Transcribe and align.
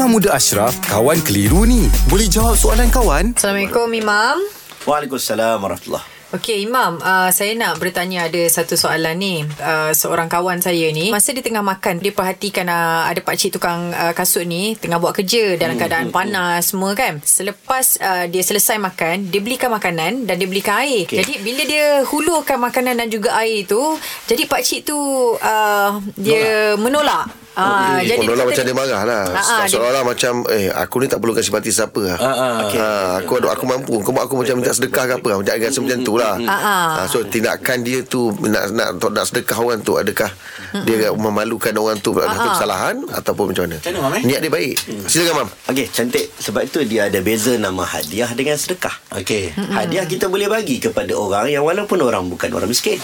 Imam 0.00 0.16
Muda 0.16 0.32
Ashraf, 0.32 0.80
kawan 0.88 1.20
keliru 1.20 1.68
ni. 1.68 1.84
Boleh 2.08 2.24
jawab 2.24 2.56
soalan 2.56 2.88
kawan? 2.88 3.36
Assalamualaikum 3.36 3.84
Imam. 3.92 4.40
Waalaikumsalam 4.88 5.60
warahmatullahi 5.60 6.32
Okey 6.32 6.64
Imam, 6.64 6.96
uh, 7.04 7.28
saya 7.28 7.52
nak 7.52 7.76
bertanya 7.76 8.24
ada 8.24 8.40
satu 8.48 8.80
soalan 8.80 9.20
ni. 9.20 9.44
Uh, 9.60 9.92
seorang 9.92 10.32
kawan 10.32 10.64
saya 10.64 10.88
ni, 10.88 11.12
masa 11.12 11.36
dia 11.36 11.44
tengah 11.44 11.60
makan, 11.60 12.00
dia 12.00 12.16
perhatikan 12.16 12.72
uh, 12.72 13.12
ada 13.12 13.20
pakcik 13.20 13.60
tukang 13.60 13.92
uh, 13.92 14.16
kasut 14.16 14.48
ni 14.48 14.72
tengah 14.72 14.96
buat 14.96 15.12
kerja 15.12 15.60
dalam 15.60 15.76
Hmm, 15.76 15.84
keadaan 15.84 16.08
panas 16.08 16.72
semua 16.72 16.96
kan. 16.96 17.20
Selepas 17.20 18.00
uh, 18.00 18.24
dia 18.24 18.40
selesai 18.40 18.80
makan, 18.80 19.28
dia 19.28 19.44
belikan 19.44 19.68
makanan 19.68 20.24
dan 20.24 20.40
dia 20.40 20.48
belikan 20.48 20.80
air. 20.80 21.04
Okey. 21.04 21.20
Jadi 21.20 21.32
bila 21.44 21.62
dia 21.68 22.08
hulurkan 22.08 22.56
makanan 22.56 23.04
dan 23.04 23.12
juga 23.12 23.36
air 23.36 23.68
tu, 23.68 24.00
jadi 24.24 24.48
pakcik 24.48 24.88
tu 24.88 24.96
uh, 25.36 26.00
dia 26.16 26.72
menolak. 26.80 27.39
Ah, 27.60 27.68
Oh, 27.70 27.98
jadi 28.00 28.24
dia 28.24 28.40
macam 28.40 28.64
dia 28.64 28.74
marah 28.74 29.02
lah 29.04 29.24
Ah, 29.30 29.44
ah, 29.60 29.64
Seolah-olah 29.68 30.02
macam 30.02 30.32
Eh 30.48 30.72
aku 30.72 30.96
ni 30.98 31.06
tak 31.06 31.20
perlukan 31.20 31.44
simpati 31.44 31.68
siapa 31.68 32.00
lah 32.00 32.18
Okey. 32.64 32.80
ha, 32.80 33.20
Aku 33.20 33.36
ada 33.36 33.52
aku 33.52 33.68
mampu 33.68 34.00
Kau 34.00 34.10
buat 34.10 34.24
aku 34.24 34.40
macam 34.40 34.56
minta 34.56 34.72
sedekah 34.72 35.04
ke 35.04 35.12
apa 35.20 35.30
Macam 35.36 35.52
rasa 35.52 35.78
macam 35.78 35.98
tu 36.00 36.14
lah 36.16 36.34
Ah, 36.42 36.52
ah. 36.56 36.88
ha, 36.96 37.02
So 37.04 37.20
tindakan 37.22 37.84
dia 37.84 38.00
tu 38.00 38.32
Nak 38.40 38.72
nak, 38.72 38.88
nak, 38.96 39.10
nak 39.12 39.24
sedekah 39.28 39.58
orang 39.60 39.80
tu 39.80 39.94
Adakah 39.94 40.32
Dia 40.82 41.12
memalukan 41.12 41.72
orang 41.76 42.00
tu 42.00 42.16
ah. 42.16 42.56
kesalahan 42.56 42.96
Ataupun 43.12 43.52
macam 43.52 43.68
mana 43.68 43.76
eh? 43.76 44.24
Niat 44.24 44.40
dia 44.40 44.50
baik 44.50 44.74
Silakan 45.04 45.34
Mam 45.36 45.48
Okey, 45.70 45.86
cantik. 45.86 46.26
Sebab 46.34 46.66
itu 46.66 46.82
dia 46.82 47.06
ada 47.06 47.20
beza 47.20 47.54
nama 47.54 47.82
hadiah 47.82 48.30
dengan 48.34 48.58
sedekah. 48.58 48.90
Okey. 49.14 49.54
Hadiah 49.70 50.02
kita 50.02 50.26
boleh 50.26 50.50
bagi 50.50 50.82
kepada 50.82 51.14
orang 51.14 51.46
yang 51.46 51.62
walaupun 51.62 51.98
orang 52.02 52.26
bukan 52.26 52.50
orang 52.50 52.66
miskin. 52.66 52.98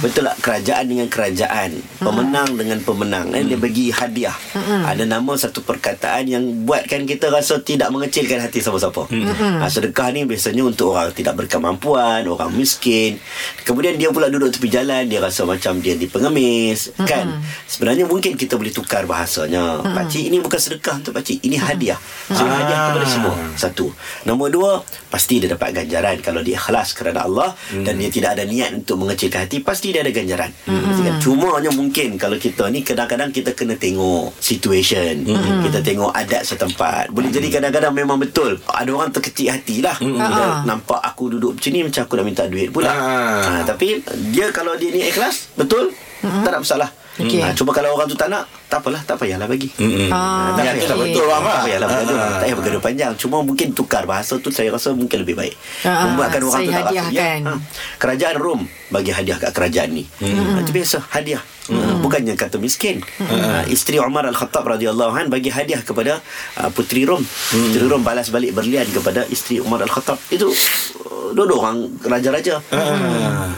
Betul 0.00 0.28
tak? 0.28 0.36
Kerajaan 0.40 0.84
dengan 0.88 1.06
kerajaan. 1.08 1.76
Pemenang 2.00 2.56
dengan 2.56 2.78
pemenang. 2.80 3.32
Eh, 3.36 3.44
dia 3.44 3.58
bagi 3.60 3.79
hadiah. 3.88 4.36
Ada 4.84 5.08
nama 5.08 5.32
satu 5.32 5.64
perkataan 5.64 6.28
yang 6.28 6.44
buatkan 6.68 7.08
kita 7.08 7.32
rasa 7.32 7.64
tidak 7.64 7.88
mengecilkan 7.88 8.44
hati 8.44 8.60
siapa-siapa. 8.60 9.08
Ha, 9.08 9.64
sedekah 9.72 10.12
ni 10.12 10.28
biasanya 10.28 10.60
untuk 10.68 10.92
orang 10.92 11.16
tidak 11.16 11.40
berkemampuan, 11.40 12.28
orang 12.28 12.52
miskin. 12.52 13.16
Kemudian 13.64 13.96
dia 13.96 14.12
pula 14.12 14.28
duduk 14.28 14.52
tepi 14.52 14.68
jalan, 14.68 15.08
dia 15.08 15.24
rasa 15.24 15.48
macam 15.48 15.80
dia 15.80 15.96
di 15.96 16.04
pengemis. 16.04 16.92
Kan? 17.00 17.40
Sebenarnya 17.64 18.04
mungkin 18.04 18.36
kita 18.36 18.60
boleh 18.60 18.76
tukar 18.76 19.08
bahasanya. 19.08 19.80
Pakcik, 19.80 20.28
ini 20.28 20.36
bukan 20.44 20.60
sedekah 20.60 21.00
untuk 21.00 21.16
pakcik. 21.16 21.40
Ini 21.40 21.56
hadiah. 21.56 21.96
Saya 22.28 22.52
hadiah 22.60 22.78
kepada 22.92 23.06
semua. 23.08 23.34
Satu. 23.56 23.88
Nombor 24.28 24.52
dua, 24.52 24.70
pasti 25.08 25.40
dia 25.40 25.48
dapat 25.56 25.72
ganjaran. 25.72 26.20
Kalau 26.20 26.44
dia 26.44 26.60
ikhlas 26.60 26.92
kerana 26.92 27.24
Allah 27.24 27.56
dan 27.70 27.96
dia 27.96 28.10
tidak 28.12 28.36
ada 28.36 28.44
niat 28.44 28.74
untuk 28.74 29.00
mengecilkan 29.00 29.48
hati, 29.48 29.62
pasti 29.62 29.94
dia 29.94 30.02
ada 30.02 30.12
ganjaran. 30.12 30.50
Hmm. 30.66 31.22
Cumanya 31.22 31.70
mungkin 31.70 32.18
kalau 32.18 32.34
kita 32.40 32.66
ni 32.74 32.82
kadang-kadang 32.82 33.30
kita 33.30 33.54
kena 33.60 33.76
tengok 33.76 34.32
situation. 34.40 35.20
Kita 35.68 35.84
tengok 35.84 36.16
adat 36.16 36.48
setempat. 36.48 37.12
Boleh 37.12 37.28
jadi 37.28 37.60
kadang-kadang 37.60 37.92
memang 37.92 38.16
betul. 38.16 38.56
Ada 38.64 38.88
orang 38.88 39.12
terkecil 39.12 39.52
hati 39.52 39.84
lah. 39.84 40.00
Bila 40.00 40.64
nampak 40.64 41.04
aku 41.04 41.36
duduk 41.36 41.60
macam 41.60 41.70
ni, 41.76 41.80
macam 41.84 42.00
aku 42.08 42.14
nak 42.16 42.24
minta 42.24 42.48
duit 42.48 42.72
pula. 42.72 42.88
Ah. 42.88 43.44
Ha, 43.44 43.50
tapi 43.68 44.00
dia 44.32 44.48
kalau 44.48 44.72
dia 44.80 44.88
ni 44.88 45.04
ikhlas, 45.04 45.52
betul? 45.60 45.92
Tak 46.24 46.48
ada 46.48 46.58
masalah. 46.64 46.88
Okey. 47.20 47.44
Ha, 47.44 47.52
cuba 47.52 47.76
kalau 47.76 47.92
orang 47.92 48.08
tu 48.08 48.16
tak 48.16 48.32
nak, 48.32 48.48
tak 48.70 48.78
apalah, 48.80 49.02
tak 49.02 49.18
payahlah 49.18 49.44
bagi. 49.44 49.66
Ah, 50.08 50.54
Tak 50.54 50.62
Ya, 50.62 50.94
betul 50.94 51.26
Ram 51.26 51.42
tak 51.42 51.50
lah. 51.50 51.62
payahlah 51.66 51.88
bergaduh. 51.90 52.14
Ah. 52.14 52.22
Tak 52.30 52.38
payah 52.40 52.56
bergaduh 52.56 52.80
panjang. 52.80 53.12
Cuma 53.18 53.42
mungkin 53.42 53.68
tukar 53.70 54.06
bahasa 54.06 54.38
tu 54.38 54.48
saya 54.48 54.70
rasa 54.70 54.94
mungkin 54.94 55.20
lebih 55.20 55.34
baik. 55.34 55.54
Ah, 55.82 56.06
Membuatkan 56.06 56.40
orang 56.40 56.60
tu 56.60 56.70
tak 56.70 56.78
rasa. 56.80 56.86
hadiahkan. 56.86 57.38
ha, 57.42 57.52
kerajaan 57.98 58.36
Rom 58.38 58.60
bagi 58.88 59.10
hadiah 59.10 59.36
kat 59.36 59.50
kerajaan 59.50 59.90
ni. 59.90 60.06
Ha, 60.06 60.62
itu 60.62 60.70
biasa 60.70 61.02
hadiah. 61.10 61.42
Ha, 61.66 61.98
bukannya 61.98 62.34
kata 62.34 62.56
miskin. 62.56 63.02
Ha, 63.20 63.66
isteri 63.66 63.98
Umar 63.98 64.22
Al-Khattab 64.24 64.62
radhiyallahu 64.64 65.12
an 65.12 65.26
bagi 65.28 65.50
hadiah 65.50 65.78
kepada 65.80 66.22
uh, 66.56 66.70
puteri 66.70 67.02
Rom. 67.02 67.22
Puteri 67.50 67.84
Rom 67.84 68.00
balas 68.00 68.28
balik 68.28 68.50
berlian 68.52 68.86
kepada 68.86 69.26
isteri 69.26 69.58
Umar 69.58 69.78
Al-Khattab. 69.80 70.18
Itu 70.28 70.46
uh, 70.46 71.30
dua-dua 71.30 71.58
orang 71.60 71.78
raja-raja. 72.00 72.62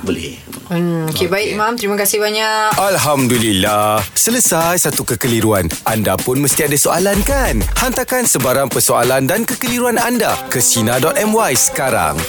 Boleh. 0.00 0.38
Hmm, 0.66 1.02
okay, 1.04 1.26
okay, 1.26 1.28
baik 1.28 1.48
Imam. 1.52 1.74
Terima 1.74 1.94
kasih 1.94 2.18
banyak. 2.18 2.78
Alhamdulillah. 2.78 4.02
Selesai 4.12 4.78
satu 5.00 5.16
kekeliruan. 5.16 5.64
Anda 5.88 6.20
pun 6.20 6.44
mesti 6.44 6.68
ada 6.68 6.76
soalan 6.76 7.24
kan? 7.24 7.64
Hantarkan 7.80 8.28
sebarang 8.28 8.68
persoalan 8.68 9.24
dan 9.24 9.48
kekeliruan 9.48 9.96
anda 9.96 10.36
ke 10.52 10.60
Sina.my 10.60 11.56
sekarang. 11.56 12.20